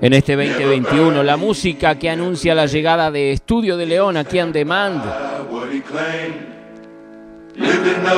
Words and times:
En 0.00 0.12
este 0.12 0.36
2021, 0.36 1.22
la 1.22 1.36
música 1.36 1.98
que 1.98 2.10
anuncia 2.10 2.54
la 2.54 2.66
llegada 2.66 3.10
de 3.10 3.32
Estudio 3.32 3.76
de 3.76 3.86
León 3.86 4.16
aquí 4.16 4.38
en 4.38 4.52
Demand 4.52 5.02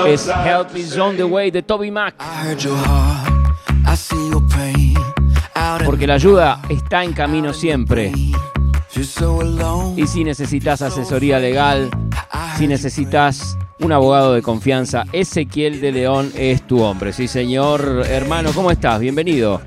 es 0.09 0.29
Help 0.29 0.77
Is 0.77 0.97
On 0.97 1.17
The 1.17 1.25
Way 1.25 1.51
de 1.51 1.63
Toby 1.63 1.91
Mac. 1.91 2.15
Porque 5.85 6.07
la 6.07 6.15
ayuda 6.15 6.63
está 6.69 7.05
en 7.05 7.13
camino 7.13 7.53
siempre. 7.53 8.13
Y 9.97 10.07
si 10.07 10.25
necesitas 10.25 10.83
asesoría 10.83 11.39
legal, 11.39 11.91
si 12.57 12.67
necesitas 12.67 13.59
un 13.81 13.93
abogado 13.93 14.35
de 14.35 14.43
confianza, 14.43 15.05
Ezequiel 15.13 15.81
de 15.81 15.93
León 15.93 16.33
es 16.37 16.67
tu 16.67 16.83
hombre. 16.83 17.13
Sí, 17.13 17.29
señor 17.29 18.05
hermano, 18.09 18.51
¿cómo 18.55 18.71
estás? 18.71 19.01
Bienvenido. 19.01 19.61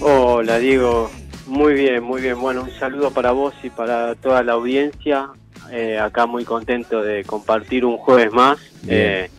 Hola, 0.00 0.58
Diego. 0.58 1.10
Muy 1.46 1.74
bien, 1.74 2.02
muy 2.02 2.20
bien. 2.20 2.38
Bueno, 2.40 2.62
un 2.64 2.70
saludo 2.72 3.10
para 3.10 3.32
vos 3.32 3.54
y 3.62 3.70
para 3.70 4.14
toda 4.16 4.42
la 4.42 4.52
audiencia. 4.52 5.30
Eh, 5.72 5.98
acá 5.98 6.26
muy 6.26 6.44
contento 6.44 7.02
de 7.02 7.24
compartir 7.24 7.84
un 7.84 7.96
jueves 7.96 8.32
más. 8.32 8.58
Eh, 8.86 9.30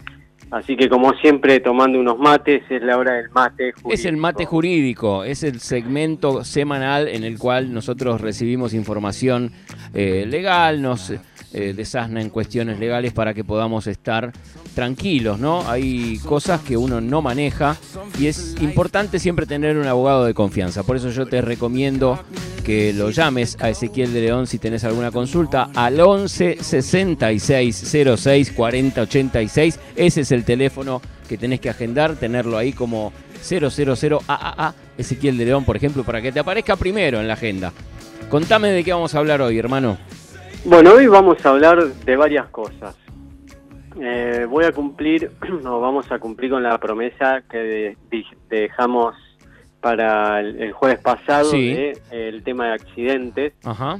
así 0.49 0.75
que 0.75 0.89
como 0.89 1.13
siempre, 1.13 1.59
tomando 1.59 1.99
unos 1.99 2.17
mates, 2.17 2.63
es 2.69 2.81
la 2.81 2.97
hora 2.97 3.13
del 3.13 3.29
mate 3.29 3.73
jurídico. 3.73 3.93
Es 3.93 4.05
el 4.05 4.17
mate 4.17 4.45
jurídico, 4.45 5.23
es 5.23 5.43
el 5.43 5.59
segmento 5.59 6.43
semanal 6.43 7.07
en 7.07 7.23
el 7.23 7.37
cual 7.37 7.71
nosotros 7.71 8.21
recibimos 8.21 8.73
información 8.73 9.51
eh, 9.93 10.25
legal, 10.27 10.81
nos 10.81 11.13
eh, 11.57 11.73
desasna 11.73 12.19
en 12.19 12.29
cuestiones 12.29 12.79
legales 12.79 13.13
para 13.13 13.33
que 13.33 13.45
podamos 13.45 13.87
estar 13.87 14.33
tranquilos, 14.73 15.39
¿no? 15.39 15.65
Hay 15.69 16.19
cosas 16.19 16.59
que 16.59 16.75
uno 16.75 16.99
no 16.99 17.21
maneja 17.21 17.77
y 18.19 18.27
es 18.27 18.57
importante 18.59 19.19
siempre 19.19 19.45
tener 19.45 19.77
un 19.77 19.87
abogado 19.87 20.25
de 20.25 20.33
confianza. 20.33 20.83
Por 20.83 20.97
eso 20.97 21.11
yo 21.11 21.27
te 21.27 21.39
recomiendo 21.41 22.19
que 22.65 22.91
lo 22.91 23.09
llames 23.09 23.57
a 23.61 23.69
Ezequiel 23.69 24.11
de 24.11 24.19
León 24.19 24.47
si 24.47 24.59
tenés 24.59 24.83
alguna 24.83 25.11
consulta 25.11 25.69
al 25.73 25.97
11 25.97 26.57
66 26.59 27.95
06 28.17 28.51
40 28.51 29.01
86. 29.03 29.79
Ese 29.95 30.21
es 30.21 30.31
el 30.33 30.43
teléfono 30.43 31.01
que 31.29 31.37
tenés 31.37 31.61
que 31.61 31.69
agendar, 31.69 32.17
tenerlo 32.17 32.57
ahí 32.57 32.73
como 32.73 33.13
000 33.41 33.69
AAA 34.27 34.75
Ezequiel 34.97 35.37
de 35.37 35.45
León, 35.45 35.63
por 35.63 35.77
ejemplo, 35.77 36.03
para 36.03 36.21
que 36.21 36.33
te 36.33 36.41
aparezca 36.41 36.75
primero 36.75 37.21
en 37.21 37.29
la 37.29 37.35
agenda. 37.35 37.71
Contame 38.29 38.71
de 38.71 38.83
qué 38.83 38.91
vamos 38.91 39.15
a 39.15 39.19
hablar 39.19 39.41
hoy, 39.41 39.57
hermano. 39.57 39.97
Bueno, 40.67 40.93
hoy 40.93 41.05
vamos 41.05 41.45
a 41.45 41.49
hablar 41.49 41.85
de 41.85 42.15
varias 42.15 42.47
cosas. 42.47 42.97
Eh, 44.01 44.47
voy 44.49 44.65
a 44.65 44.71
cumplir, 44.71 45.29
o 45.65 45.79
vamos 45.79 46.11
a 46.11 46.17
cumplir 46.17 46.49
con 46.49 46.63
la 46.63 46.79
promesa 46.79 47.43
que 47.47 47.95
dejamos 48.49 49.15
para 49.79 50.39
el, 50.39 50.71
jueves 50.71 50.97
pasado 50.99 51.51
de, 51.51 51.95
el 52.09 52.43
tema 52.43 52.69
de 52.69 52.73
accidentes. 52.73 53.53
Ajá. 53.63 53.99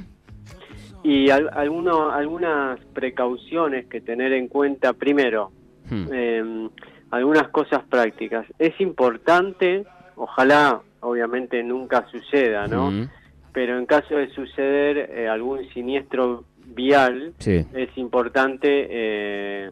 Y 1.04 1.30
algunas 1.30 2.80
precauciones 2.92 3.86
que 3.86 4.00
tener 4.00 4.32
en 4.32 4.48
cuenta. 4.48 4.92
Primero, 4.92 5.52
hmm. 5.88 6.12
em, 6.12 6.70
algunas 7.12 7.46
cosas 7.50 7.84
prácticas. 7.84 8.44
Es 8.58 8.80
importante, 8.80 9.84
ojalá 10.16 10.80
obviamente 10.98 11.62
nunca 11.62 12.08
suceda, 12.10 12.66
¿no? 12.66 12.90
Hmm. 12.90 13.08
Pero 13.52 13.78
en 13.78 13.86
caso 13.86 14.16
de 14.16 14.28
suceder 14.30 15.10
eh, 15.12 15.28
algún 15.28 15.60
siniestro 15.72 16.44
vial, 16.66 17.34
es 17.38 17.96
importante, 17.96 18.86
eh, 18.90 19.70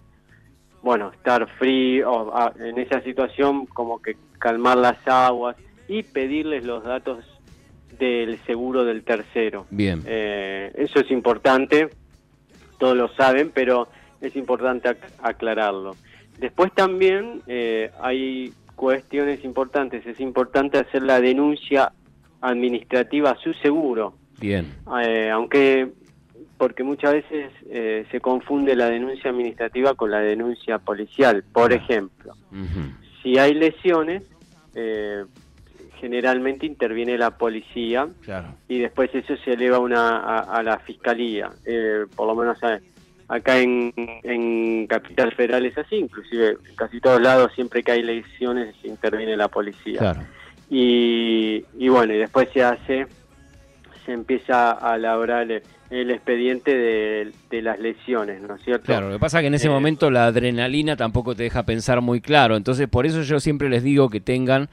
bueno, 0.82 1.10
estar 1.12 1.48
frío, 1.58 2.32
en 2.58 2.78
esa 2.78 3.00
situación 3.02 3.66
como 3.66 4.00
que 4.00 4.16
calmar 4.38 4.78
las 4.78 5.06
aguas 5.06 5.56
y 5.88 6.02
pedirles 6.02 6.64
los 6.64 6.84
datos 6.84 7.24
del 7.98 8.38
seguro 8.44 8.84
del 8.84 9.02
tercero. 9.04 9.66
Bien. 9.70 10.02
Eh, 10.06 10.72
eso 10.76 11.00
es 11.00 11.10
importante, 11.10 11.88
todos 12.78 12.96
lo 12.96 13.08
saben, 13.14 13.50
pero 13.54 13.88
es 14.20 14.34
importante 14.36 14.96
aclararlo. 15.22 15.96
Después 16.38 16.72
también 16.72 17.42
eh, 17.46 17.90
hay 18.00 18.52
cuestiones 18.74 19.44
importantes, 19.44 20.04
es 20.06 20.20
importante 20.20 20.78
hacer 20.78 21.02
la 21.02 21.20
denuncia 21.20 21.92
administrativa 22.40 23.30
a 23.30 23.36
su 23.36 23.52
seguro. 23.54 24.14
Bien. 24.40 24.74
aunque 25.30 25.92
porque 26.56 26.84
muchas 26.84 27.14
veces 27.14 27.50
eh, 27.68 28.06
se 28.10 28.20
confunde 28.20 28.76
la 28.76 28.88
denuncia 28.88 29.30
administrativa 29.30 29.94
con 29.94 30.10
la 30.10 30.20
denuncia 30.20 30.78
policial. 30.78 31.44
Por 31.52 31.72
ejemplo, 31.72 32.34
si 33.22 33.38
hay 33.38 33.54
lesiones, 33.54 34.22
eh, 34.74 35.24
generalmente 36.00 36.66
interviene 36.66 37.16
la 37.16 37.36
policía 37.36 38.08
y 38.68 38.78
después 38.78 39.10
eso 39.14 39.36
se 39.44 39.52
eleva 39.54 39.78
una, 39.78 40.18
a, 40.42 40.62
la 40.62 40.78
fiscalía. 40.78 41.50
Eh, 41.64 42.04
por 42.14 42.26
lo 42.26 42.34
menos 42.34 42.58
acá 43.28 43.58
en, 43.58 43.92
en 43.96 44.86
Capital 44.86 45.32
Federal 45.32 45.64
es 45.66 45.76
así, 45.78 45.96
inclusive 45.96 46.58
en 46.68 46.76
casi 46.76 47.00
todos 47.00 47.20
lados 47.20 47.52
siempre 47.54 47.82
que 47.82 47.92
hay 47.92 48.02
lesiones 48.02 48.74
interviene 48.84 49.36
la 49.36 49.48
policía. 49.48 50.26
Y, 50.70 51.64
y 51.78 51.88
bueno, 51.88 52.14
y 52.14 52.18
después 52.18 52.48
se 52.52 52.62
hace, 52.62 53.06
se 54.04 54.12
empieza 54.12 54.72
a 54.72 54.98
labrar 54.98 55.62
el 56.00 56.10
expediente 56.10 56.76
de, 56.76 57.62
las 57.62 57.78
lesiones, 57.78 58.42
¿no 58.42 58.56
es 58.56 58.62
cierto? 58.62 58.86
Claro, 58.86 59.08
lo 59.08 59.14
que 59.14 59.20
pasa 59.20 59.38
es 59.38 59.42
que 59.42 59.46
en 59.46 59.54
ese 59.54 59.68
eh, 59.68 59.70
momento 59.70 60.10
la 60.10 60.26
adrenalina 60.26 60.96
tampoco 60.96 61.34
te 61.34 61.44
deja 61.44 61.62
pensar 61.62 62.00
muy 62.00 62.20
claro, 62.20 62.56
entonces 62.56 62.88
por 62.88 63.06
eso 63.06 63.22
yo 63.22 63.38
siempre 63.38 63.68
les 63.68 63.82
digo 63.82 64.10
que 64.10 64.20
tengan 64.20 64.68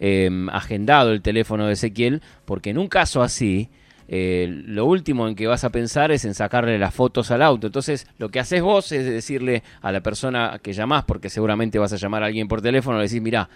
em, 0.00 0.48
agendado 0.50 1.12
el 1.12 1.22
teléfono 1.22 1.66
de 1.66 1.72
Ezequiel, 1.72 2.20
porque 2.44 2.70
en 2.70 2.78
un 2.78 2.88
caso 2.88 3.22
así, 3.22 3.70
eh, 4.08 4.48
lo 4.66 4.84
último 4.84 5.26
en 5.26 5.34
que 5.34 5.46
vas 5.46 5.64
a 5.64 5.70
pensar 5.70 6.12
es 6.12 6.26
en 6.26 6.34
sacarle 6.34 6.78
las 6.78 6.94
fotos 6.94 7.30
al 7.30 7.42
auto. 7.42 7.66
Entonces, 7.66 8.06
lo 8.18 8.28
que 8.28 8.38
haces 8.38 8.62
vos 8.62 8.92
es 8.92 9.04
decirle 9.04 9.62
a 9.80 9.90
la 9.90 10.00
persona 10.00 10.60
que 10.62 10.74
llamás, 10.74 11.04
porque 11.04 11.30
seguramente 11.30 11.78
vas 11.78 11.92
a 11.92 11.96
llamar 11.96 12.22
a 12.22 12.26
alguien 12.26 12.48
por 12.48 12.60
teléfono, 12.60 12.98
le 12.98 13.04
decís, 13.04 13.22
mira, 13.22 13.48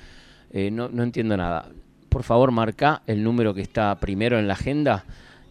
eh, 0.53 0.71
no, 0.71 0.89
no 0.89 1.03
entiendo 1.03 1.37
nada. 1.37 1.69
Por 2.09 2.25
favor, 2.25 2.51
marca 2.51 3.03
el 3.07 3.23
número 3.23 3.55
que 3.55 3.61
está 3.61 3.95
primero 4.01 4.39
en 4.39 4.49
la 4.49 4.55
agenda 4.55 5.05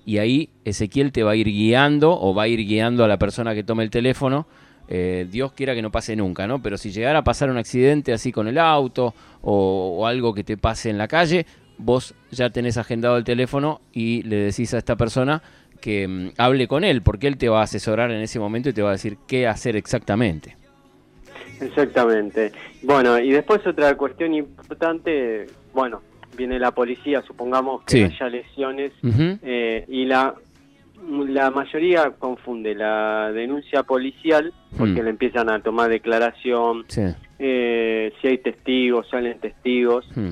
y 0.05 0.17
ahí 0.17 0.49
Ezequiel 0.65 1.11
te 1.11 1.23
va 1.23 1.31
a 1.31 1.35
ir 1.35 1.47
guiando 1.47 2.19
o 2.19 2.33
va 2.33 2.43
a 2.43 2.47
ir 2.47 2.65
guiando 2.65 3.03
a 3.03 3.07
la 3.07 3.17
persona 3.17 3.53
que 3.53 3.63
tome 3.63 3.83
el 3.83 3.89
teléfono. 3.89 4.47
Eh, 4.87 5.27
Dios 5.29 5.51
quiera 5.51 5.75
que 5.75 5.81
no 5.81 5.91
pase 5.91 6.15
nunca, 6.15 6.47
¿no? 6.47 6.61
Pero 6.61 6.77
si 6.77 6.91
llegara 6.91 7.19
a 7.19 7.23
pasar 7.23 7.49
un 7.51 7.57
accidente 7.57 8.11
así 8.11 8.31
con 8.31 8.47
el 8.47 8.57
auto 8.57 9.13
o, 9.41 10.07
algo 10.07 10.33
que 10.33 10.43
te 10.43 10.57
pase 10.57 10.89
en 10.89 10.97
la 10.97 11.07
calle, 11.07 11.45
vos 11.77 12.15
ya 12.31 12.49
tenés 12.49 12.77
agendado 12.77 13.17
el 13.17 13.23
teléfono 13.23 13.81
y 13.93 14.23
le 14.23 14.37
decís 14.37 14.73
a 14.73 14.79
esta 14.79 14.95
persona 14.95 15.43
que 15.79 16.07
mm, 16.07 16.29
hable 16.37 16.67
con 16.67 16.83
él, 16.83 17.03
porque 17.03 17.27
él 17.27 17.37
te 17.37 17.49
va 17.49 17.59
a 17.59 17.63
asesorar 17.63 18.09
en 18.11 18.21
ese 18.21 18.39
momento 18.39 18.69
y 18.69 18.73
te 18.73 18.81
va 18.81 18.89
a 18.89 18.93
decir 18.93 19.17
qué 19.27 19.47
hacer 19.47 19.75
exactamente. 19.75 20.57
Exactamente. 21.61 22.51
Bueno, 22.81 23.19
y 23.19 23.31
después 23.31 23.65
otra 23.67 23.95
cuestión 23.95 24.33
importante, 24.33 25.45
bueno, 25.73 26.01
viene 26.39 26.57
la 26.57 26.71
policía, 26.71 27.21
supongamos 27.27 27.83
que 27.83 28.05
haya 28.05 28.29
lesiones, 28.29 28.93
eh, 29.43 29.83
y 29.89 30.05
la, 30.05 30.33
la 31.27 31.51
mayoría 31.51 32.11
confunde 32.11 32.73
la 32.73 33.29
denuncia 33.33 33.83
policial, 33.83 34.53
porque 34.77 35.01
mm. 35.01 35.03
le 35.03 35.09
empiezan 35.09 35.49
a 35.49 35.61
tomar 35.61 35.89
declaración, 35.89 36.85
eh, 37.39 38.13
si 38.21 38.27
hay 38.27 38.37
testigos, 38.37 39.09
salen 39.09 39.37
testigos, 39.39 40.07
mm. 40.15 40.29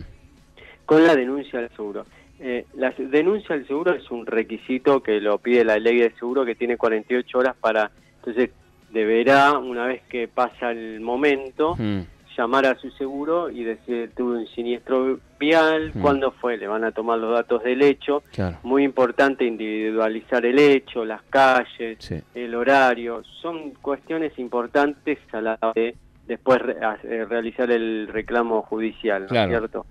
con 0.85 1.05
la 1.05 1.13
denuncia 1.13 1.59
al 1.59 1.69
seguro. 1.75 2.05
Eh, 2.39 2.65
la 2.75 2.93
denuncia 2.97 3.55
al 3.55 3.67
seguro 3.67 3.93
es 3.93 4.09
un 4.09 4.25
requisito 4.25 5.03
que 5.03 5.19
lo 5.19 5.39
pide 5.39 5.65
la 5.65 5.77
ley 5.77 5.97
de 5.97 6.11
seguro 6.11 6.45
que 6.45 6.55
tiene 6.55 6.77
48 6.77 7.37
horas 7.37 7.55
para, 7.59 7.91
entonces 8.19 8.51
deberá, 8.93 9.57
una 9.57 9.87
vez 9.87 10.03
que 10.07 10.29
pasa 10.29 10.71
el 10.71 11.01
momento, 11.01 11.75
mm 11.77 12.16
llamar 12.37 12.65
a 12.65 12.75
su 12.75 12.91
seguro 12.91 13.49
y 13.49 13.63
decir 13.63 14.11
tuve 14.15 14.37
un 14.37 14.47
siniestro 14.47 15.19
vial, 15.39 15.91
mm. 15.93 16.01
cuándo 16.01 16.31
fue, 16.31 16.57
le 16.57 16.67
van 16.67 16.83
a 16.83 16.91
tomar 16.91 17.17
los 17.17 17.33
datos 17.33 17.63
del 17.63 17.81
hecho. 17.81 18.23
Muy 18.63 18.83
importante 18.83 19.45
individualizar 19.45 20.45
el 20.45 20.59
hecho, 20.59 21.03
las 21.03 21.21
calles, 21.23 21.97
el 22.35 22.55
horario, 22.55 23.23
son 23.41 23.71
cuestiones 23.81 24.37
importantes 24.37 25.19
a 25.33 25.41
la 25.41 25.57
hora 25.61 25.73
de 25.73 25.95
después 26.27 26.59
eh, 27.03 27.25
realizar 27.25 27.71
el 27.71 28.07
reclamo 28.07 28.61
judicial, 28.61 29.27
¿no 29.29 29.35
es 29.35 29.47
cierto? 29.47 29.85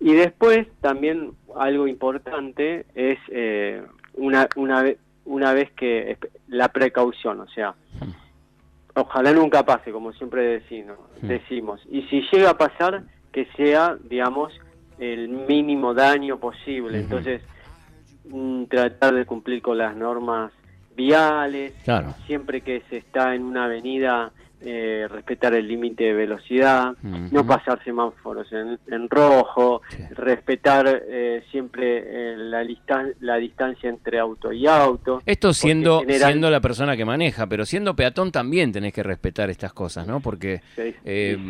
Y 0.00 0.14
después 0.14 0.66
también 0.80 1.32
algo 1.56 1.86
importante 1.86 2.86
es 2.94 3.18
eh, 3.28 3.82
una, 4.14 4.48
una, 4.56 4.84
una 5.24 5.52
vez 5.52 5.70
que 5.72 6.16
la 6.48 6.68
precaución, 6.68 7.40
o 7.40 7.48
sea, 7.48 7.74
ojalá 8.94 9.32
nunca 9.32 9.64
pase, 9.64 9.92
como 9.92 10.12
siempre 10.12 10.60
decimos, 10.60 10.98
decimos. 11.22 11.80
Y 11.90 12.02
si 12.02 12.22
llega 12.32 12.50
a 12.50 12.58
pasar, 12.58 13.04
que 13.32 13.46
sea, 13.56 13.96
digamos, 14.02 14.52
el 14.98 15.28
mínimo 15.28 15.94
daño 15.94 16.38
posible. 16.38 16.98
Entonces, 16.98 17.42
mm, 18.28 18.64
tratar 18.64 19.14
de 19.14 19.24
cumplir 19.24 19.62
con 19.62 19.78
las 19.78 19.96
normas 19.96 20.52
viales. 20.94 21.74
Siempre 22.26 22.60
que 22.60 22.82
se 22.90 22.98
está 22.98 23.34
en 23.34 23.44
una 23.44 23.64
avenida, 23.64 24.32
eh, 24.62 25.08
respetar 25.08 25.54
el 25.54 25.66
límite 25.66 26.04
de 26.04 26.12
velocidad, 26.12 26.92
no 27.02 27.46
pasar 27.46 27.82
semáforos 27.82 28.46
en, 28.52 29.08
rojo, 29.08 29.80
respetar 30.10 31.02
eh, 31.08 31.42
siempre 31.50 32.32
eh, 32.32 32.36
la, 32.36 32.62
la 33.20 33.36
distancia 33.36 33.88
entre 33.88 34.18
auto 34.18 34.52
y 34.52 34.66
auto. 34.66 35.22
Esto 35.24 35.54
siendo, 35.54 36.02
siendo 36.06 36.50
la 36.50 36.60
persona 36.60 36.94
que 36.94 37.06
maneja, 37.06 37.46
pero 37.46 37.64
siendo 37.64 37.96
peatón 37.96 38.32
también 38.32 38.70
tenés 38.70 38.92
que 38.92 39.02
respetar 39.02 39.48
estas 39.48 39.72
cosas, 39.72 40.06
¿no? 40.06 40.20
Porque 40.20 40.60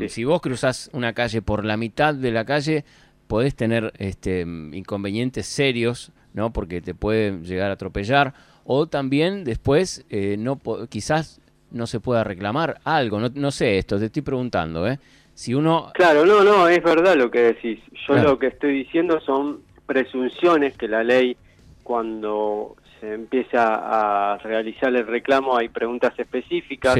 si 0.08 0.22
vos 0.22 0.40
cruzás 0.40 0.88
una 0.92 1.12
calle 1.12 1.42
por 1.42 1.64
la 1.64 1.76
mitad 1.76 2.14
de 2.14 2.30
la 2.30 2.44
calle, 2.44 2.84
podés 3.26 3.56
tener 3.56 3.92
este, 3.98 4.42
inconvenientes 4.42 5.46
serios, 5.46 6.12
¿no? 6.32 6.52
Porque 6.52 6.80
te 6.80 6.94
pueden 6.94 7.42
llegar 7.42 7.70
a 7.70 7.74
atropellar 7.74 8.34
o 8.62 8.86
también 8.86 9.42
después 9.42 10.06
no 10.38 10.60
quizás 10.88 11.39
no 11.70 11.86
se 11.86 12.00
pueda 12.00 12.24
reclamar 12.24 12.80
algo. 12.84 13.20
No, 13.20 13.28
no 13.34 13.50
sé 13.50 13.78
esto, 13.78 13.98
te 13.98 14.06
estoy 14.06 14.22
preguntando, 14.22 14.86
¿eh? 14.86 14.98
Si 15.34 15.54
uno... 15.54 15.90
Claro, 15.94 16.26
no, 16.26 16.44
no, 16.44 16.68
es 16.68 16.82
verdad 16.82 17.16
lo 17.16 17.30
que 17.30 17.40
decís. 17.40 17.80
Yo 18.06 18.16
lo 18.16 18.38
que 18.38 18.48
estoy 18.48 18.74
diciendo 18.74 19.20
son 19.20 19.60
presunciones 19.86 20.76
que 20.76 20.86
la 20.86 21.02
ley, 21.02 21.36
cuando 21.82 22.76
se 23.00 23.14
empieza 23.14 24.34
a 24.34 24.38
realizar 24.38 24.94
el 24.94 25.06
reclamo, 25.06 25.56
hay 25.56 25.68
preguntas 25.68 26.12
específicas 26.18 26.96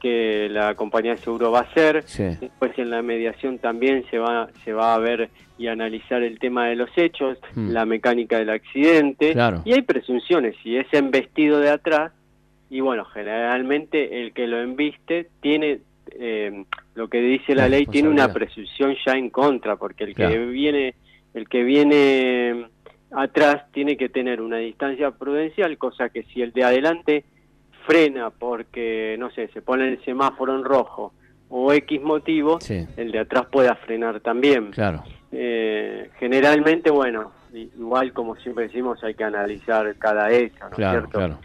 que 0.00 0.48
la 0.50 0.74
compañía 0.74 1.12
de 1.12 1.18
seguro 1.18 1.50
va 1.50 1.60
a 1.60 1.62
hacer. 1.62 2.04
Después 2.04 2.78
en 2.78 2.90
la 2.90 3.02
mediación 3.02 3.58
también 3.58 4.04
se 4.10 4.18
va, 4.18 4.48
se 4.64 4.72
va 4.72 4.94
a 4.94 4.98
ver 4.98 5.30
y 5.58 5.68
analizar 5.68 6.22
el 6.22 6.38
tema 6.38 6.68
de 6.68 6.76
los 6.76 6.90
hechos, 6.96 7.38
hmm. 7.54 7.70
la 7.70 7.84
mecánica 7.84 8.38
del 8.38 8.50
accidente. 8.50 9.34
Y 9.64 9.72
hay 9.72 9.82
presunciones. 9.82 10.56
Si 10.62 10.76
es 10.76 10.86
embestido 10.92 11.60
de 11.60 11.70
atrás, 11.70 12.12
y 12.70 12.80
bueno, 12.80 13.04
generalmente 13.04 14.22
el 14.22 14.32
que 14.32 14.46
lo 14.46 14.60
embiste 14.60 15.28
tiene, 15.40 15.80
eh, 16.12 16.64
lo 16.94 17.08
que 17.08 17.20
dice 17.20 17.56
la, 17.56 17.68
ley, 17.68 17.84
tiene 17.84 18.08
una 18.08 18.32
presunción 18.32 18.94
ya 19.04 19.14
en 19.14 19.28
contra, 19.28 19.74
porque 19.74 20.04
el 20.04 20.14
que 20.14 20.38
viene, 20.38 20.94
el 21.34 21.48
que 21.48 21.64
viene 21.64 22.66
atrás 23.10 23.64
tiene 23.72 23.96
que 23.96 24.08
tener 24.08 24.40
una 24.40 24.58
distancia 24.58 25.10
prudencial, 25.10 25.76
cosa 25.78 26.10
que 26.10 26.22
si 26.32 26.42
el 26.42 26.52
de 26.52 26.62
adelante 26.62 27.24
frena 27.86 28.30
porque, 28.30 29.16
no 29.18 29.32
sé, 29.32 29.48
se 29.48 29.62
pone 29.62 29.88
el 29.88 30.04
semáforo 30.04 30.54
en 30.54 30.64
rojo 30.64 31.12
o 31.48 31.72
X 31.72 32.00
motivo, 32.00 32.60
el 32.96 33.10
de 33.10 33.18
atrás 33.18 33.46
pueda 33.50 33.74
frenar 33.74 34.20
también. 34.20 34.70
Claro. 34.70 35.02
Eh, 35.32 36.08
generalmente, 36.20 36.88
bueno, 36.88 37.32
igual 37.52 38.12
como 38.12 38.36
siempre 38.36 38.68
decimos, 38.68 39.02
hay 39.02 39.14
que 39.14 39.24
analizar 39.24 39.92
cada 39.96 40.30
hecho, 40.30 40.68
¿no 40.68 40.70
es 40.70 40.76
cierto? 40.76 41.18
Claro 41.18 41.40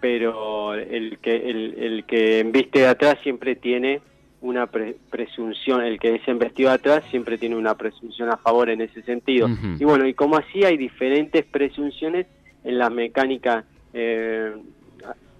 pero 0.00 0.74
el 0.74 1.18
que 1.18 1.36
el, 1.36 1.74
el 1.78 2.04
que 2.04 2.40
embiste 2.40 2.80
de 2.80 2.86
atrás 2.86 3.18
siempre 3.22 3.56
tiene 3.56 4.00
una 4.40 4.66
presunción, 4.66 5.82
el 5.82 5.98
que 5.98 6.14
es 6.14 6.28
embestido 6.28 6.68
de 6.68 6.76
atrás 6.76 7.04
siempre 7.10 7.38
tiene 7.38 7.56
una 7.56 7.74
presunción 7.76 8.28
a 8.30 8.36
favor 8.36 8.70
en 8.70 8.80
ese 8.80 9.02
sentido. 9.02 9.48
Y 9.78 9.84
bueno, 9.84 10.06
y 10.06 10.14
como 10.14 10.36
así 10.36 10.64
hay 10.64 10.76
diferentes 10.76 11.44
presunciones 11.44 12.26
en 12.62 12.78
la 12.78 12.88
mecánica, 12.88 13.64
eh, 13.92 14.52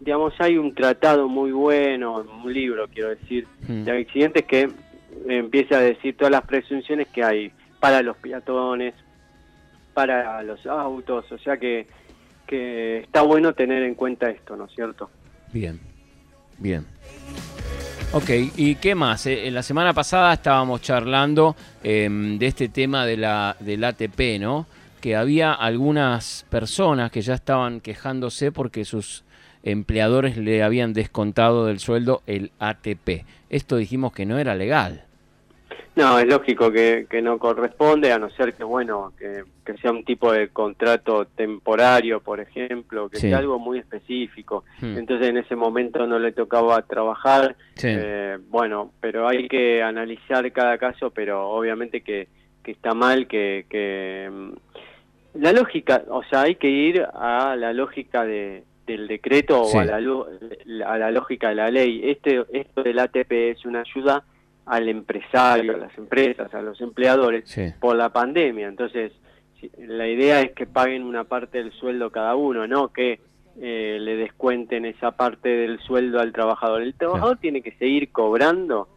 digamos, 0.00 0.34
hay 0.40 0.58
un 0.58 0.74
tratado 0.74 1.28
muy 1.28 1.52
bueno, 1.52 2.24
un 2.44 2.52
libro, 2.52 2.88
quiero 2.88 3.10
decir, 3.10 3.46
de 3.68 3.90
accidentes 3.90 4.44
que 4.44 4.68
empieza 5.28 5.78
a 5.78 5.80
decir 5.80 6.16
todas 6.16 6.32
las 6.32 6.42
presunciones 6.42 7.06
que 7.08 7.22
hay 7.22 7.52
para 7.78 8.02
los 8.02 8.16
peatones, 8.16 8.94
para 9.94 10.42
los 10.42 10.64
autos, 10.66 11.30
o 11.30 11.38
sea 11.38 11.56
que 11.56 11.86
que 12.48 13.00
está 13.00 13.22
bueno 13.22 13.52
tener 13.52 13.82
en 13.82 13.94
cuenta 13.94 14.30
esto, 14.30 14.56
¿no 14.56 14.64
es 14.64 14.72
cierto? 14.74 15.10
Bien, 15.52 15.78
bien. 16.58 16.86
Ok, 18.12 18.30
¿y 18.56 18.76
qué 18.76 18.94
más? 18.94 19.26
Eh, 19.26 19.46
en 19.46 19.54
la 19.54 19.62
semana 19.62 19.92
pasada 19.92 20.32
estábamos 20.32 20.80
charlando 20.80 21.54
em, 21.82 22.38
de 22.38 22.46
este 22.46 22.70
tema 22.70 23.04
de 23.04 23.18
la, 23.18 23.54
del 23.60 23.84
ATP, 23.84 24.40
¿no? 24.40 24.66
Que 25.02 25.14
había 25.14 25.52
algunas 25.52 26.46
personas 26.48 27.10
que 27.10 27.20
ya 27.20 27.34
estaban 27.34 27.80
quejándose 27.80 28.50
porque 28.50 28.86
sus 28.86 29.24
empleadores 29.62 30.38
le 30.38 30.62
habían 30.62 30.94
descontado 30.94 31.66
del 31.66 31.80
sueldo 31.80 32.22
el 32.26 32.50
ATP. 32.58 33.26
Esto 33.50 33.76
dijimos 33.76 34.12
que 34.12 34.24
no 34.24 34.38
era 34.38 34.54
legal. 34.54 35.04
No, 35.98 36.16
es 36.16 36.28
lógico 36.28 36.70
que, 36.70 37.08
no 37.20 37.40
corresponde, 37.40 38.12
a 38.12 38.20
no 38.20 38.30
ser 38.30 38.54
que, 38.54 38.62
bueno, 38.62 39.12
que, 39.18 39.42
sea 39.82 39.90
un 39.90 40.04
tipo 40.04 40.30
de 40.30 40.48
contrato 40.50 41.26
temporario, 41.26 42.20
por 42.20 42.38
ejemplo, 42.38 43.08
que 43.08 43.16
sea 43.18 43.38
algo 43.38 43.58
muy 43.58 43.80
específico. 43.80 44.62
Hmm. 44.80 44.96
Entonces 44.96 45.26
en 45.26 45.38
ese 45.38 45.56
momento 45.56 46.06
no 46.06 46.20
le 46.20 46.30
tocaba 46.30 46.80
trabajar. 46.82 47.56
Eh, 47.82 48.38
bueno, 48.48 48.92
pero 49.00 49.26
hay 49.26 49.48
que 49.48 49.82
analizar 49.82 50.52
cada 50.52 50.78
caso, 50.78 51.10
pero 51.10 51.48
obviamente 51.48 52.02
que, 52.02 52.28
está 52.64 52.94
mal 52.94 53.26
que, 53.26 54.30
mm, 54.30 55.40
La 55.40 55.52
lógica, 55.52 56.04
o 56.10 56.22
sea, 56.22 56.42
hay 56.42 56.54
que 56.54 56.70
ir 56.70 57.02
a 57.12 57.56
la 57.56 57.72
lógica 57.72 58.24
de, 58.24 58.62
del 58.86 59.08
decreto 59.08 59.62
o 59.62 59.80
a 59.80 59.84
la, 59.84 59.96
a 59.96 60.98
la 60.98 61.10
lógica 61.10 61.48
de 61.48 61.54
la 61.56 61.72
ley. 61.72 62.02
Este, 62.04 62.44
esto 62.52 62.84
del 62.84 63.00
ATP 63.00 63.32
es 63.32 63.64
una 63.64 63.80
ayuda 63.80 64.22
al 64.68 64.88
empresario, 64.88 65.74
a 65.74 65.78
las 65.78 65.96
empresas, 65.96 66.52
a 66.54 66.62
los 66.62 66.80
empleadores 66.80 67.44
por 67.80 67.96
la 67.96 68.10
pandemia. 68.10 68.68
Entonces, 68.68 69.12
la 69.78 70.06
idea 70.06 70.40
es 70.40 70.52
que 70.52 70.66
paguen 70.66 71.02
una 71.02 71.24
parte 71.24 71.58
del 71.58 71.72
sueldo 71.72 72.10
cada 72.10 72.36
uno, 72.36 72.66
no 72.66 72.92
que 72.92 73.20
eh, 73.60 73.98
le 74.00 74.16
descuenten 74.16 74.84
esa 74.84 75.12
parte 75.12 75.48
del 75.48 75.80
sueldo 75.80 76.20
al 76.20 76.32
trabajador. 76.32 76.82
El 76.82 76.94
trabajador 76.94 77.38
tiene 77.38 77.62
que 77.62 77.72
seguir 77.72 78.12
cobrando 78.12 78.88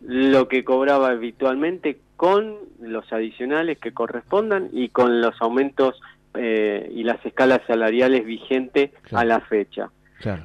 lo 0.00 0.48
que 0.48 0.64
cobraba 0.64 1.08
habitualmente 1.08 1.98
con 2.16 2.56
los 2.80 3.12
adicionales 3.12 3.78
que 3.78 3.92
correspondan 3.92 4.68
y 4.72 4.88
con 4.90 5.20
los 5.20 5.34
aumentos 5.40 6.00
eh, 6.34 6.90
y 6.94 7.02
las 7.02 7.24
escalas 7.26 7.60
salariales 7.66 8.24
vigentes 8.24 8.90
a 9.12 9.24
la 9.24 9.40
fecha. 9.40 9.90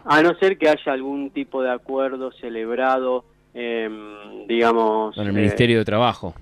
A 0.06 0.22
no 0.22 0.36
ser 0.36 0.58
que 0.58 0.70
haya 0.70 0.92
algún 0.92 1.32
tipo 1.32 1.64
de 1.64 1.72
acuerdo 1.72 2.32
celebrado 2.34 3.26
eh, 3.54 3.90
digamos... 4.48 5.16
Con 5.16 5.28
el 5.28 5.34
Ministerio 5.34 5.80
de 5.80 5.86
Trabajo. 5.86 6.34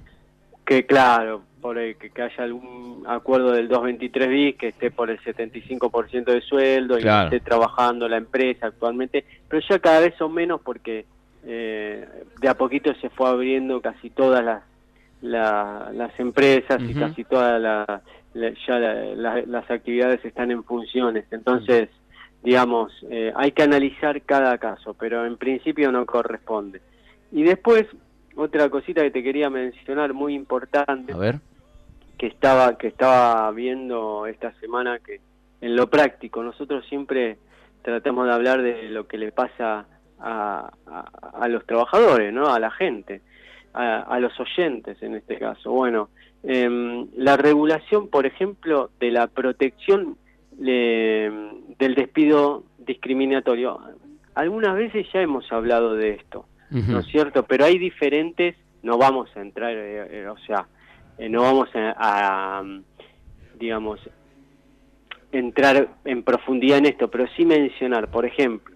Que 0.66 0.86
claro, 0.86 1.42
por 1.62 1.76
que, 1.76 2.12
haya 2.22 2.44
algún 2.44 3.04
acuerdo 3.08 3.52
del 3.52 3.68
223 3.68 4.30
bis 4.30 4.56
que 4.56 4.68
esté 4.70 4.92
por 4.92 5.10
el 5.10 5.20
75% 5.20 6.26
de 6.26 6.42
sueldo 6.42 7.00
y 7.00 7.08
esté 7.08 7.40
trabajando 7.40 8.08
la 8.08 8.18
empresa 8.18 8.68
actualmente, 8.68 9.26
pero 9.48 9.62
ya 9.68 9.80
cada 9.80 10.00
vez 10.00 10.16
son 10.18 10.34
menos 10.34 10.62
porque 10.62 11.06
eh, 11.46 12.08
de 12.40 12.50
a 12.50 12.56
poquito 12.56 12.94
se 12.96 13.10
fue 13.10 13.30
abriendo 13.30 13.82
casi 13.82 14.10
todas 14.10 14.44
las 14.44 14.64
las 15.22 16.18
empresas 16.18 16.82
y 16.82 16.94
casi 16.94 17.26
todas 17.26 17.62
la, 17.62 18.02
ya 18.34 18.80
las 18.80 19.70
actividades 19.70 20.24
están 20.24 20.52
en 20.52 20.64
funciones. 20.64 21.26
Entonces, 21.32 21.90
digamos, 22.44 22.92
eh, 23.10 23.34
hay 23.36 23.52
que 23.52 23.64
analizar 23.64 24.22
cada 24.22 24.58
caso, 24.58 24.94
pero 24.94 25.26
en 25.26 25.38
principio 25.38 25.92
no 25.92 26.06
corresponde. 26.06 26.82
Y 27.32 27.44
después, 27.44 27.86
otra 28.36 28.70
cosita 28.70 29.02
que 29.02 29.12
te 29.12 29.24
quería 29.24 29.50
mencionar 29.50 30.14
muy 30.14 30.34
importante. 30.34 31.14
Que 32.18 32.28
estaba, 32.28 32.78
que 32.78 32.88
estaba 32.88 33.50
viendo 33.52 34.26
esta 34.26 34.52
semana 34.60 35.00
que 35.00 35.22
en 35.62 35.76
lo 35.76 35.90
práctico, 35.90 36.44
nosotros 36.44 36.86
siempre 36.88 37.38
tratamos 37.82 38.28
de 38.28 38.34
hablar 38.34 38.62
de 38.62 38.90
lo 38.90 39.08
que 39.08 39.18
le 39.18 39.32
pasa 39.32 39.86
a, 40.20 40.72
a, 41.34 41.48
los 41.48 41.66
trabajadores, 41.66 42.34
¿no? 42.34 42.48
A 42.54 42.60
la 42.60 42.72
gente, 42.72 43.22
a, 43.74 44.20
los 44.20 44.38
oyentes 44.40 45.02
en 45.02 45.16
este 45.16 45.38
caso. 45.38 45.72
Bueno, 45.72 46.10
em, 46.44 47.08
la 47.16 47.38
regulación, 47.38 48.10
por 48.10 48.26
ejemplo, 48.26 48.90
de 49.00 49.12
la 49.12 49.28
protección 49.28 50.18
del 50.52 51.96
despido 51.96 52.64
discriminatorio. 52.80 53.80
Algunas 54.36 54.76
veces 54.76 55.08
ya 55.14 55.22
hemos 55.22 55.50
hablado 55.52 55.96
de 55.96 56.12
esto. 56.12 56.46
¿No 56.70 57.00
es 57.00 57.08
cierto? 57.08 57.44
Pero 57.44 57.66
hay 57.66 57.78
diferentes, 57.78 58.56
no 58.84 58.98
vamos 58.98 59.30
a 59.36 59.42
entrar, 59.42 59.72
eh, 59.74 60.22
eh, 60.22 60.28
o 60.28 60.38
sea, 60.40 60.68
eh, 61.18 61.30
no 61.30 61.42
vamos 61.42 61.70
a, 61.76 62.64
digamos, 63.60 64.00
entrar 65.32 65.90
en 66.06 66.24
profundidad 66.24 66.80
en 66.80 66.86
esto, 66.88 67.10
pero 67.10 67.28
sí 67.36 67.46
mencionar, 67.46 68.10
por 68.10 68.26
ejemplo, 68.26 68.76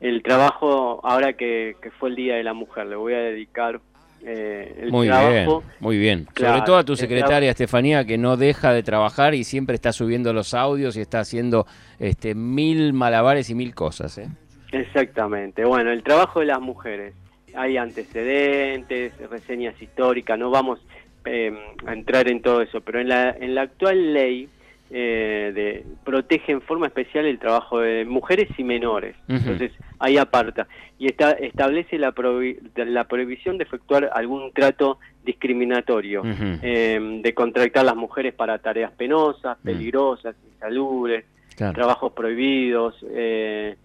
el 0.00 0.22
trabajo, 0.22 1.00
ahora 1.04 1.34
que, 1.34 1.76
fue 1.98 2.10
el 2.10 2.16
Día 2.16 2.36
de 2.36 2.44
la 2.44 2.54
Mujer, 2.54 2.86
le 2.86 2.96
voy 2.96 3.14
a 3.14 3.18
dedicar 3.18 3.80
el 4.22 4.90
muy 4.90 5.06
trabajo. 5.06 5.60
Bien, 5.60 5.76
muy 5.80 5.98
bien. 5.98 6.26
Sobre 6.36 6.60
todo 6.62 6.76
a 6.76 6.84
tu 6.84 6.94
secretaria 6.96 7.50
Estefanía, 7.50 8.04
que 8.04 8.18
no 8.18 8.36
deja 8.36 8.72
de 8.72 8.82
trabajar 8.82 9.34
y 9.34 9.44
siempre 9.44 9.74
está 9.74 9.92
subiendo 9.92 10.32
los 10.32 10.52
audios 10.52 10.96
y 10.96 11.00
está 11.00 11.20
haciendo 11.20 11.66
este 11.98 12.34
mil 12.34 12.92
malabares 12.92 13.48
y 13.50 13.54
mil 13.54 13.74
cosas. 13.74 14.18
¿eh? 14.18 14.28
Exactamente. 14.72 15.64
Bueno, 15.64 15.90
el 15.90 16.02
trabajo 16.02 16.40
de 16.40 16.46
las 16.46 16.60
mujeres. 16.60 17.14
Hay 17.54 17.76
antecedentes, 17.76 19.12
reseñas 19.28 19.80
históricas, 19.82 20.38
no 20.38 20.50
vamos 20.50 20.80
em, 21.24 21.56
a 21.84 21.92
entrar 21.92 22.28
en 22.28 22.42
todo 22.42 22.62
eso, 22.62 22.80
pero 22.80 23.00
en 23.00 23.08
la, 23.08 23.30
en 23.30 23.56
la 23.56 23.62
actual 23.62 24.12
ley 24.12 24.48
eh, 24.92 25.52
de, 25.54 25.84
protege 26.04 26.52
en 26.52 26.60
forma 26.62 26.86
especial 26.86 27.24
el 27.26 27.38
trabajo 27.38 27.80
de 27.80 28.04
mujeres 28.04 28.48
y 28.56 28.64
menores. 28.64 29.16
Entonces, 29.28 29.72
ahí 29.98 30.16
aparta. 30.16 30.66
Y 30.98 31.06
está, 31.06 31.30
establece 31.32 31.98
la, 31.98 32.12
la 32.74 33.04
prohibición 33.04 33.58
de 33.58 33.64
efectuar 33.64 34.10
algún 34.12 34.52
trato 34.52 34.98
discriminatorio, 35.24 36.22
em, 36.62 37.22
de 37.22 37.34
contratar 37.34 37.82
a 37.82 37.86
las 37.86 37.96
mujeres 37.96 38.34
para 38.34 38.58
tareas 38.58 38.90
penosas, 38.92 39.58
peligrosas, 39.62 40.34
insalubres, 40.54 41.24
trabajos 41.56 42.12
prohibidos, 42.12 42.96
eh, 43.10 43.76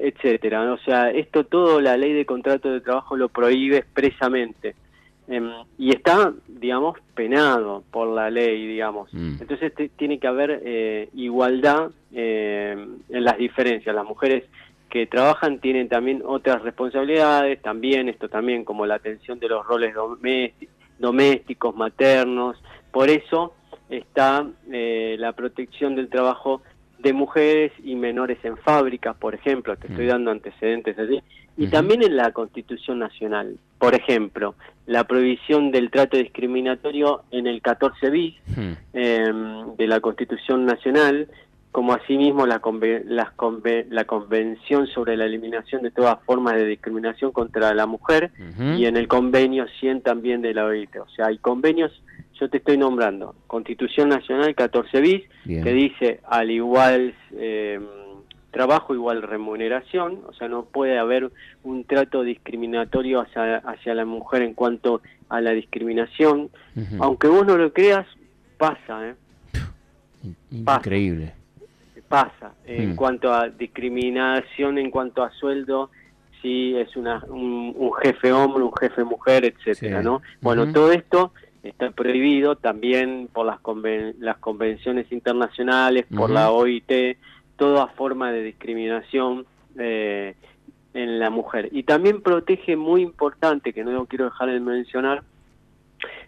etcétera. 0.00 0.72
O 0.72 0.78
sea, 0.78 1.10
esto 1.10 1.44
todo 1.44 1.80
la 1.80 1.96
ley 1.96 2.12
de 2.12 2.26
contrato 2.26 2.70
de 2.70 2.80
trabajo 2.80 3.16
lo 3.16 3.28
prohíbe 3.28 3.78
expresamente. 3.78 4.74
Em, 5.28 5.48
y 5.78 5.90
está, 5.90 6.32
digamos, 6.48 6.98
penado 7.14 7.84
por 7.92 8.08
la 8.08 8.30
ley, 8.30 8.66
digamos. 8.66 9.12
Mm. 9.14 9.36
Entonces 9.40 9.72
tiene 9.96 10.18
que 10.18 10.26
haber 10.26 10.60
eh, 10.64 11.08
igualdad 11.14 11.90
eh, 12.12 12.76
en 13.08 13.24
las 13.24 13.38
diferencias. 13.38 13.94
Las 13.94 14.04
mujeres 14.04 14.44
que 14.88 15.06
trabajan 15.06 15.60
tienen 15.60 15.88
también 15.88 16.22
otras 16.26 16.62
responsabilidades, 16.62 17.62
también 17.62 18.08
esto 18.08 18.28
también 18.28 18.64
como 18.64 18.86
la 18.86 18.96
atención 18.96 19.38
de 19.38 19.48
los 19.48 19.64
roles 19.64 19.94
domésticos, 20.98 21.76
maternos. 21.76 22.60
Por 22.90 23.08
eso 23.08 23.54
está 23.88 24.46
eh, 24.72 25.14
la 25.18 25.32
protección 25.32 25.94
del 25.94 26.08
trabajo 26.08 26.62
de 27.02 27.12
mujeres 27.12 27.72
y 27.82 27.94
menores 27.94 28.38
en 28.44 28.56
fábricas, 28.56 29.16
por 29.16 29.34
ejemplo, 29.34 29.76
te 29.76 29.88
estoy 29.88 30.06
mm. 30.06 30.08
dando 30.08 30.30
antecedentes 30.30 30.98
así, 30.98 31.22
y 31.56 31.66
también 31.68 32.02
en 32.02 32.16
la 32.16 32.32
Constitución 32.32 32.98
Nacional. 32.98 33.56
Por 33.78 33.94
ejemplo, 33.94 34.54
la 34.86 35.04
prohibición 35.04 35.70
del 35.70 35.90
trato 35.90 36.16
discriminatorio 36.16 37.22
en 37.30 37.46
el 37.46 37.60
14 37.60 38.10
bis 38.10 38.34
em, 38.92 39.76
de 39.76 39.86
la 39.86 40.00
Constitución 40.00 40.64
Nacional, 40.64 41.28
como 41.72 41.92
asimismo 41.92 42.46
la, 42.46 42.60
la 43.10 44.04
Convención 44.04 44.86
sobre 44.88 45.16
la 45.16 45.26
Eliminación 45.26 45.82
de 45.82 45.90
todas 45.90 46.18
formas 46.24 46.54
de 46.54 46.66
discriminación 46.66 47.30
contra 47.30 47.74
la 47.74 47.86
mujer 47.86 48.30
y 48.76 48.86
en 48.86 48.96
el 48.96 49.06
convenio 49.06 49.66
100 49.78 50.00
también 50.00 50.42
de 50.42 50.54
la 50.54 50.64
OIT. 50.64 50.96
O 50.96 51.08
sea, 51.10 51.26
hay 51.26 51.38
convenios, 51.38 51.92
yo 52.40 52.48
te 52.48 52.56
estoy 52.56 52.78
nombrando, 52.78 53.34
Constitución 53.46 54.08
Nacional 54.08 54.54
14 54.54 55.00
bis, 55.00 55.22
que 55.46 55.72
dice 55.72 56.20
al 56.24 56.50
igual... 56.50 57.14
Eh, 57.32 57.78
trabajo 58.50 58.94
igual 58.94 59.22
remuneración, 59.22 60.22
o 60.26 60.32
sea, 60.32 60.48
no 60.48 60.64
puede 60.64 60.98
haber 60.98 61.30
un 61.62 61.84
trato 61.84 62.22
discriminatorio 62.22 63.20
hacia, 63.20 63.58
hacia 63.58 63.94
la 63.94 64.04
mujer 64.04 64.42
en 64.42 64.54
cuanto 64.54 65.02
a 65.28 65.40
la 65.40 65.52
discriminación. 65.52 66.50
Aunque 66.98 67.28
vos 67.28 67.46
no 67.46 67.56
lo 67.56 67.72
creas, 67.72 68.06
pasa, 68.58 69.10
¿eh? 69.10 69.14
Increíble. 70.50 71.32
Pasa. 72.08 72.52
En 72.66 72.92
mm. 72.92 72.96
cuanto 72.96 73.32
a 73.32 73.48
discriminación, 73.48 74.78
en 74.78 74.90
cuanto 74.90 75.22
a 75.22 75.30
sueldo, 75.30 75.90
si 76.42 76.76
es 76.76 76.96
una, 76.96 77.22
un, 77.28 77.92
jefe 78.02 78.32
hombre, 78.32 78.64
un 78.64 78.74
jefe 78.74 79.04
mujer, 79.04 79.44
etcétera, 79.44 80.02
¿no? 80.02 80.22
Bueno, 80.40 80.72
todo 80.72 80.90
esto 80.90 81.32
está 81.62 81.90
prohibido 81.90 82.56
también 82.56 83.28
por 83.32 83.46
las, 83.46 83.60
las 84.18 84.38
convenciones 84.38 85.10
internacionales, 85.12 86.06
por 86.14 86.30
la 86.30 86.50
OIT, 86.50 87.18
toda 87.56 87.88
forma 87.88 88.32
de 88.32 88.42
discriminación 88.42 89.46
eh, 89.78 90.34
en 90.94 91.18
la 91.18 91.30
mujer. 91.30 91.68
Y 91.72 91.82
también 91.82 92.22
protege 92.22 92.76
muy 92.76 93.02
importante, 93.02 93.72
que 93.72 93.84
no 93.84 93.92
lo 93.92 94.06
quiero 94.06 94.26
dejar 94.26 94.50
de 94.50 94.60
mencionar, 94.60 95.22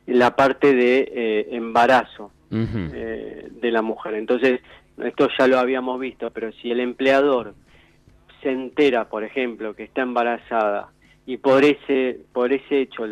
la 0.07 0.37
parte 0.37 0.75
de 0.75 1.11
eh, 1.15 1.49
embarazo 1.53 2.33
eh, 2.51 3.49
de 3.51 3.71
la 3.71 3.83
mujer. 3.83 4.15
Entonces, 4.15 4.61
esto 5.03 5.29
ya 5.39 5.47
lo 5.47 5.59
habíamos 5.59 5.99
visto, 5.99 6.31
pero 6.31 6.53
si 6.53 6.71
el 6.71 6.81
empleador 6.81 7.55
se 8.43 8.51
entera, 8.51 9.09
por 9.09 9.25
ejemplo, 9.25 9.75
que 9.75 9.85
está 9.85 10.03
embarazada 10.03 10.91
y 11.25 11.39
por 11.39 11.65
ese 11.65 12.19
por 12.33 12.53
ese 12.53 12.81
hecho, 12.81 13.07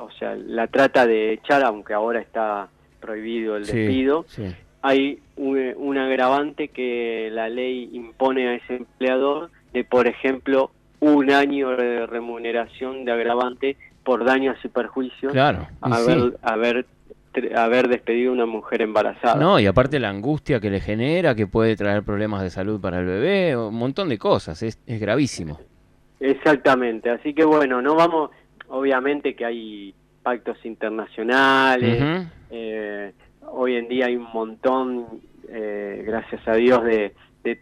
o 0.00 0.10
sea, 0.12 0.34
la 0.34 0.66
trata 0.66 1.06
de 1.06 1.32
echar, 1.34 1.62
aunque 1.62 1.92
ahora 1.92 2.20
está 2.20 2.68
prohibido 3.00 3.56
el 3.56 3.66
despido, 3.66 4.24
hay 4.82 5.20
un, 5.36 5.98
agravante 5.98 6.68
que 6.68 7.28
la 7.32 7.48
ley 7.48 7.90
impone 7.92 8.48
a 8.48 8.54
ese 8.54 8.76
empleador 8.76 9.50
de, 9.72 9.84
por 9.84 10.06
ejemplo, 10.06 10.70
un 11.00 11.30
año 11.30 11.70
de 11.70 12.06
remuneración 12.06 13.04
de 13.04 13.12
agravante 13.12 13.76
por 14.04 14.24
daños 14.24 14.56
y 14.64 14.68
perjuicios 14.68 15.32
claro, 15.32 15.66
haber, 15.80 16.38
haber, 16.42 16.86
haber 17.54 17.88
despedido 17.88 18.30
a 18.30 18.34
una 18.34 18.46
mujer 18.46 18.82
embarazada. 18.82 19.36
No, 19.36 19.60
y 19.60 19.66
aparte 19.66 19.98
la 19.98 20.08
angustia 20.08 20.60
que 20.60 20.70
le 20.70 20.80
genera, 20.80 21.34
que 21.34 21.46
puede 21.46 21.76
traer 21.76 22.02
problemas 22.02 22.42
de 22.42 22.50
salud 22.50 22.80
para 22.80 23.00
el 23.00 23.06
bebé, 23.06 23.56
un 23.56 23.74
montón 23.74 24.08
de 24.08 24.18
cosas, 24.18 24.62
es, 24.62 24.78
es 24.86 25.00
gravísimo. 25.00 25.60
Exactamente, 26.18 27.08
así 27.10 27.32
que 27.32 27.44
bueno, 27.44 27.80
no 27.80 27.94
vamos, 27.94 28.30
obviamente 28.70 29.34
que 29.34 29.44
hay 29.44 29.94
pactos 30.22 30.64
internacionales, 30.64 32.28
eh, 32.50 33.12
hoy 33.52 33.76
en 33.76 33.88
día 33.88 34.06
hay 34.06 34.16
un 34.16 34.28
montón, 34.32 35.06
eh, 35.48 36.02
gracias 36.06 36.46
a 36.46 36.54
Dios, 36.54 36.82
de, 36.84 37.12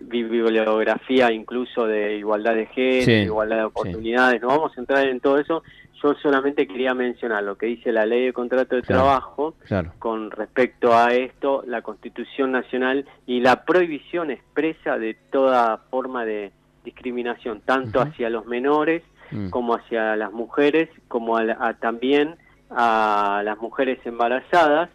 bibliografía 0.01 1.31
incluso 1.31 1.87
de 1.87 2.17
igualdad 2.17 2.55
de 2.55 2.67
género, 2.67 3.23
igualdad 3.23 3.57
de 3.59 3.65
oportunidades. 3.65 4.43
No 4.43 4.49
vamos 4.49 4.77
a 4.77 4.81
entrar 4.81 5.07
en 5.07 5.21
todo 5.21 5.39
eso. 5.39 5.63
Yo 6.03 6.15
solamente 6.15 6.67
quería 6.67 6.95
mencionar 6.95 7.45
lo 7.45 7.57
que 7.57 7.67
dice 7.67 7.93
la 7.93 8.05
ley 8.05 8.27
de 8.27 8.33
contrato 8.33 8.75
de 8.75 8.83
trabajo 8.83 9.55
con 10.01 10.33
respecto 10.33 10.97
a 10.97 11.15
esto, 11.15 11.63
la 11.65 11.83
Constitución 11.83 12.51
Nacional 12.51 13.05
y 13.25 13.41
la 13.41 13.65
prohibición 13.65 14.33
expresa 14.33 14.99
de 14.99 15.15
toda 15.31 15.77
forma 15.91 16.25
de 16.25 16.51
discriminación, 16.85 17.61
tanto 17.65 18.01
hacia 18.01 18.31
los 18.31 18.47
menores 18.47 19.05
mm. 19.31 19.51
como 19.51 19.75
hacia 19.75 20.17
las 20.17 20.33
mujeres, 20.33 20.89
como 21.09 21.39
también 21.81 22.37
a 22.71 23.43
las 23.45 23.59
mujeres 23.59 23.99
embarazadas 24.05 24.91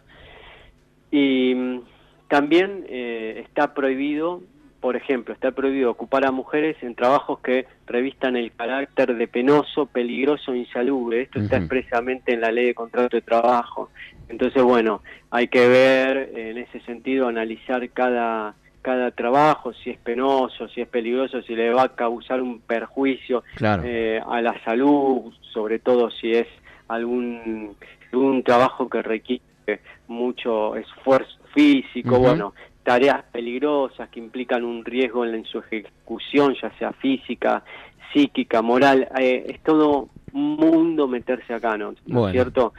y 1.10 1.54
mm, 1.54 1.80
también 2.28 2.84
eh, 2.88 3.44
está 3.46 3.72
prohibido, 3.74 4.42
por 4.80 4.96
ejemplo, 4.96 5.32
está 5.32 5.52
prohibido 5.52 5.90
ocupar 5.90 6.26
a 6.26 6.32
mujeres 6.32 6.76
en 6.82 6.96
trabajos 6.96 7.38
que 7.38 7.66
revistan 7.86 8.36
el 8.36 8.52
carácter 8.52 9.14
de 9.14 9.28
penoso, 9.28 9.86
peligroso, 9.86 10.54
insalubre. 10.54 11.22
Esto 11.22 11.38
está 11.38 11.58
expresamente 11.58 12.34
en 12.34 12.40
la 12.40 12.50
ley 12.50 12.66
de 12.66 12.74
contrato 12.74 13.16
de 13.16 13.22
trabajo. 13.22 13.90
Entonces, 14.28 14.62
bueno, 14.62 15.02
hay 15.30 15.46
que 15.46 15.68
ver 15.68 16.32
en 16.34 16.58
ese 16.58 16.80
sentido, 16.80 17.28
analizar 17.28 17.88
cada 17.90 18.56
cada 18.84 19.10
trabajo, 19.12 19.72
si 19.72 19.88
es 19.88 19.98
penoso, 19.98 20.68
si 20.68 20.82
es 20.82 20.88
peligroso, 20.88 21.40
si 21.40 21.56
le 21.56 21.70
va 21.70 21.84
a 21.84 21.94
causar 21.94 22.42
un 22.42 22.60
perjuicio 22.60 23.42
eh, 23.82 24.20
a 24.28 24.42
la 24.42 24.62
salud, 24.62 25.32
sobre 25.54 25.78
todo 25.78 26.10
si 26.10 26.32
es 26.32 26.46
algún, 26.88 27.74
algún 28.12 28.42
trabajo 28.42 28.90
que 28.90 29.00
requiere 29.00 29.80
mucho 30.06 30.76
esfuerzo 30.76 31.34
físico, 31.54 32.18
bueno, 32.18 32.52
tareas 32.82 33.24
peligrosas 33.32 34.10
que 34.10 34.20
implican 34.20 34.64
un 34.64 34.84
riesgo 34.84 35.24
en, 35.24 35.46
su 35.46 35.60
ejecución, 35.60 36.54
ya 36.60 36.70
sea 36.78 36.92
física, 36.92 37.64
psíquica, 38.12 38.60
moral, 38.60 39.08
eh, 39.18 39.46
es 39.48 39.62
todo 39.62 40.10
un 40.34 40.56
mundo 40.56 41.08
meterse 41.08 41.54
acá, 41.54 41.78
¿no? 41.78 41.92
es 41.92 42.32
cierto? 42.32 42.74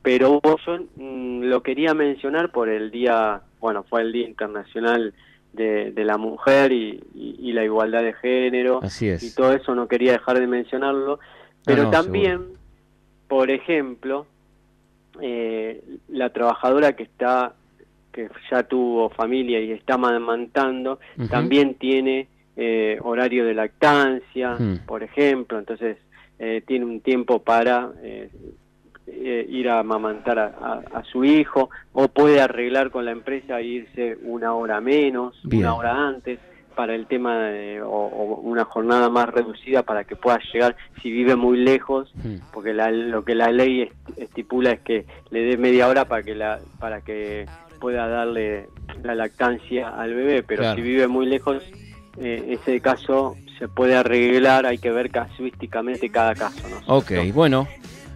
Pero 0.00 0.40
yo 0.42 0.78
mm, 0.96 1.42
lo 1.42 1.62
quería 1.62 1.92
mencionar 1.92 2.50
por 2.50 2.70
el 2.70 2.90
día, 2.90 3.42
bueno, 3.60 3.82
fue 3.82 4.00
el 4.00 4.12
Día 4.12 4.26
Internacional 4.26 5.12
de, 5.52 5.92
la 5.96 6.16
Mujer 6.16 6.72
y, 6.72 7.52
la 7.52 7.64
igualdad 7.64 8.02
de 8.02 8.12
género. 8.14 8.80
Y 9.00 9.30
todo 9.34 9.52
eso 9.52 9.74
no 9.74 9.88
quería 9.88 10.12
dejar 10.12 10.38
de 10.38 10.46
mencionarlo. 10.46 11.18
Pero 11.64 11.90
también, 11.90 12.46
por 13.28 13.50
ejemplo, 13.50 14.26
eh, 15.20 15.82
la 16.08 16.30
trabajadora 16.30 16.94
que 16.94 17.02
está 17.02 17.54
que 18.12 18.28
ya 18.50 18.64
tuvo 18.64 19.08
familia 19.10 19.60
y 19.60 19.70
está 19.70 19.94
amamantando 19.94 20.98
también 21.30 21.74
tiene 21.74 22.26
eh, 22.56 22.98
horario 23.02 23.44
de 23.44 23.54
lactancia 23.54 24.56
por 24.86 25.02
ejemplo. 25.02 25.58
Entonces 25.58 25.98
eh, 26.38 26.62
tiene 26.66 26.86
un 26.86 27.00
tiempo 27.00 27.40
para 27.40 27.92
ir 29.12 29.68
a 29.68 29.80
amamantar 29.80 30.38
a, 30.38 31.02
su 31.10 31.24
hijo 31.24 31.70
o 31.92 32.08
puede 32.08 32.40
arreglar 32.40 32.90
con 32.90 33.04
la 33.04 33.10
empresa 33.10 33.60
e 33.60 33.64
irse 33.64 34.18
una 34.22 34.54
hora 34.54 34.80
menos 34.80 35.34
una 35.44 35.74
hora 35.74 36.08
antes 36.08 36.38
para 36.74 36.94
el 36.94 37.06
tema 37.06 37.36
de, 37.44 37.82
o, 37.82 38.40
una 38.42 38.64
jornada 38.64 39.08
más 39.10 39.28
reducida 39.28 39.82
para 39.82 40.04
que 40.04 40.16
pueda 40.16 40.38
llegar 40.52 40.76
si 41.02 41.10
vive 41.10 41.36
muy 41.36 41.58
lejos 41.58 42.12
hmm. 42.14 42.36
porque 42.52 42.72
lo 42.72 43.24
que 43.24 43.34
la 43.34 43.50
ley 43.50 43.90
estipula 44.16 44.72
es 44.72 44.80
que 44.80 45.04
le 45.30 45.42
dé 45.42 45.56
media 45.56 45.88
hora 45.88 46.06
para 46.06 46.22
que 46.22 46.34
la 46.34 46.60
para 46.78 47.00
que 47.02 47.46
pueda 47.80 48.08
darle 48.08 48.68
la 49.02 49.14
lactancia 49.14 49.88
al 49.88 50.14
bebé 50.14 50.42
pero 50.42 50.74
si 50.74 50.80
vive 50.80 51.08
muy 51.08 51.26
lejos 51.26 51.62
eh, 52.18 52.44
ese 52.48 52.80
caso 52.80 53.36
se 53.58 53.68
puede 53.68 53.96
arreglar 53.96 54.66
hay 54.66 54.78
que 54.78 54.90
ver 54.90 55.10
casuísticamente 55.10 56.10
cada 56.10 56.34
caso 56.34 56.66
¿no? 56.68 56.96
ok 56.96 57.12
bueno 57.34 57.66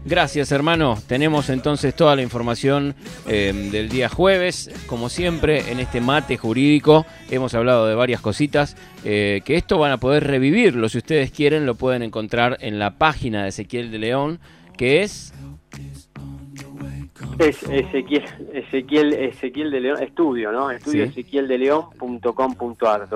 Gracias, 0.06 0.52
hermano. 0.52 0.98
Tenemos 1.06 1.48
entonces 1.48 1.94
toda 1.94 2.14
la 2.14 2.22
información 2.22 2.94
em, 3.26 3.70
del 3.70 3.88
día 3.88 4.10
jueves. 4.10 4.70
Como 4.86 5.08
siempre, 5.08 5.72
en 5.72 5.80
este 5.80 6.02
mate 6.02 6.36
jurídico 6.36 7.06
hemos 7.30 7.54
hablado 7.54 7.86
de 7.86 7.94
varias 7.94 8.20
cositas. 8.20 8.76
Eh, 9.04 9.40
que 9.44 9.56
esto 9.56 9.78
van 9.78 9.92
a 9.92 9.98
poder 9.98 10.24
revivirlo. 10.24 10.88
Si 10.90 10.98
ustedes 10.98 11.30
quieren, 11.30 11.64
lo 11.64 11.74
pueden 11.74 12.02
encontrar 12.02 12.58
en 12.60 12.78
la 12.78 12.98
página 12.98 13.44
de 13.44 13.48
Ezequiel 13.48 13.90
de 13.90 13.98
León, 13.98 14.40
que 14.76 15.02
es 15.02 15.32
es 17.38 17.62
Ezequiel, 17.64 18.24
Ezequiel, 18.52 19.12
Ezequiel 19.14 19.70
de 19.70 19.80
León, 19.80 20.02
estudio, 20.02 20.52
¿no? 20.52 20.70
Estudio 20.70 21.04
sí. 21.06 21.10
ezequieldeleón.com.ar, 21.10 23.08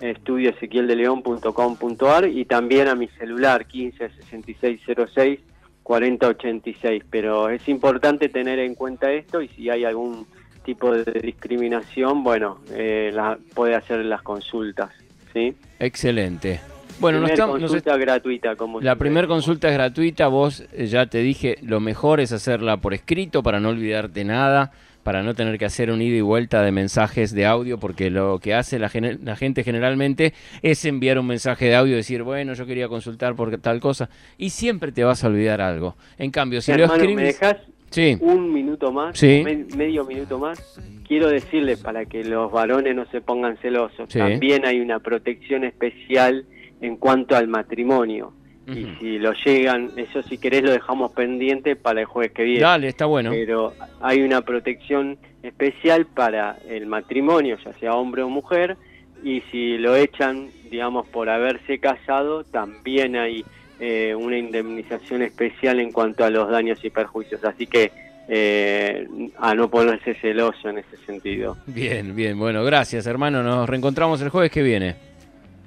www.estudioezequieldeleón.com.ar 0.00 2.28
y 2.28 2.44
también 2.44 2.88
a 2.88 2.94
mi 2.94 3.08
celular 3.08 3.66
15 3.66 4.08
6606 4.08 5.40
4086. 5.82 7.04
Pero 7.10 7.48
es 7.48 7.68
importante 7.68 8.28
tener 8.28 8.58
en 8.58 8.74
cuenta 8.74 9.12
esto 9.12 9.42
y 9.42 9.48
si 9.48 9.70
hay 9.70 9.84
algún 9.84 10.26
tipo 10.64 10.92
de 10.92 11.20
discriminación, 11.20 12.22
bueno, 12.22 12.58
eh, 12.72 13.10
la, 13.12 13.38
puede 13.54 13.74
hacer 13.74 14.04
las 14.04 14.22
consultas, 14.22 14.90
¿sí? 15.32 15.54
Excelente. 15.78 16.60
Bueno, 17.00 17.20
no 17.20 17.28
estamos, 17.28 17.58
consulta 17.58 17.96
gratuita. 17.96 18.56
Como 18.56 18.80
la 18.80 18.96
primera 18.96 19.26
consulta 19.26 19.68
es 19.68 19.74
gratuita. 19.74 20.28
Vos 20.28 20.64
eh, 20.72 20.86
ya 20.86 21.06
te 21.06 21.18
dije, 21.18 21.56
lo 21.62 21.80
mejor 21.80 22.20
es 22.20 22.32
hacerla 22.32 22.76
por 22.76 22.92
escrito 22.92 23.42
para 23.42 23.58
no 23.58 23.70
olvidarte 23.70 24.22
nada, 24.22 24.70
para 25.02 25.22
no 25.22 25.34
tener 25.34 25.58
que 25.58 25.64
hacer 25.64 25.90
un 25.90 26.02
ida 26.02 26.16
y 26.16 26.20
vuelta 26.20 26.62
de 26.62 26.72
mensajes 26.72 27.34
de 27.34 27.46
audio, 27.46 27.78
porque 27.78 28.10
lo 28.10 28.38
que 28.38 28.54
hace 28.54 28.78
la, 28.78 28.90
la 29.22 29.36
gente 29.36 29.64
generalmente 29.64 30.34
es 30.62 30.84
enviar 30.84 31.18
un 31.18 31.26
mensaje 31.26 31.66
de 31.66 31.76
audio 31.76 31.94
y 31.94 31.96
decir, 31.96 32.22
bueno, 32.22 32.54
yo 32.54 32.66
quería 32.66 32.88
consultar 32.88 33.34
por 33.34 33.56
tal 33.58 33.80
cosa, 33.80 34.08
y 34.38 34.50
siempre 34.50 34.92
te 34.92 35.04
vas 35.04 35.24
a 35.24 35.28
olvidar 35.28 35.60
algo. 35.60 35.96
En 36.18 36.30
cambio, 36.30 36.60
si 36.60 36.72
lo 36.72 36.84
escribes... 36.84 37.16
¿me 37.16 37.22
dejas 37.22 37.56
sí. 37.90 38.16
un 38.20 38.52
minuto 38.52 38.92
más, 38.92 39.18
sí. 39.18 39.42
medio 39.76 40.04
minuto 40.04 40.38
más? 40.38 40.80
Quiero 41.06 41.28
decirle, 41.28 41.76
para 41.76 42.04
que 42.04 42.22
los 42.22 42.52
varones 42.52 42.94
no 42.94 43.06
se 43.06 43.20
pongan 43.20 43.56
celosos, 43.58 44.08
también 44.08 44.64
hay 44.64 44.80
una 44.80 45.00
protección 45.00 45.64
especial 45.64 46.44
en 46.80 46.96
cuanto 46.96 47.36
al 47.36 47.48
matrimonio. 47.48 48.32
Y 48.74 48.96
si 49.00 49.18
lo 49.18 49.32
llegan, 49.32 49.90
eso 49.96 50.22
si 50.22 50.38
querés 50.38 50.62
lo 50.62 50.70
dejamos 50.70 51.12
pendiente 51.12 51.76
para 51.76 52.00
el 52.00 52.06
jueves 52.06 52.32
que 52.32 52.44
viene. 52.44 52.60
Dale, 52.60 52.88
está 52.88 53.06
bueno. 53.06 53.30
Pero 53.30 53.74
hay 54.00 54.22
una 54.22 54.42
protección 54.42 55.18
especial 55.42 56.06
para 56.06 56.58
el 56.68 56.86
matrimonio, 56.86 57.58
ya 57.64 57.72
sea 57.74 57.94
hombre 57.94 58.22
o 58.22 58.28
mujer, 58.28 58.76
y 59.22 59.42
si 59.50 59.78
lo 59.78 59.96
echan, 59.96 60.50
digamos, 60.70 61.06
por 61.08 61.28
haberse 61.28 61.78
casado, 61.78 62.44
también 62.44 63.16
hay 63.16 63.44
eh, 63.78 64.14
una 64.14 64.38
indemnización 64.38 65.22
especial 65.22 65.80
en 65.80 65.92
cuanto 65.92 66.24
a 66.24 66.30
los 66.30 66.48
daños 66.50 66.84
y 66.84 66.90
perjuicios. 66.90 67.44
Así 67.44 67.66
que 67.66 67.90
eh, 68.28 69.08
a 69.38 69.54
no 69.54 69.68
ponerse 69.68 70.14
celoso 70.14 70.68
en 70.68 70.78
ese 70.78 70.96
sentido. 71.04 71.56
Bien, 71.66 72.14
bien, 72.14 72.38
bueno, 72.38 72.62
gracias 72.62 73.06
hermano, 73.06 73.42
nos 73.42 73.68
reencontramos 73.68 74.22
el 74.22 74.28
jueves 74.28 74.52
que 74.52 74.62
viene. 74.62 75.09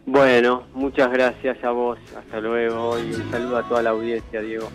Bueno, 0.05 0.63
muchas 0.73 1.11
gracias 1.11 1.63
a 1.63 1.71
vos, 1.71 1.97
hasta 2.17 2.39
luego 2.41 2.99
y 2.99 3.13
un 3.13 3.31
saludo 3.31 3.57
a 3.57 3.63
toda 3.63 3.81
la 3.81 3.91
audiencia, 3.91 4.41
Diego. 4.41 4.69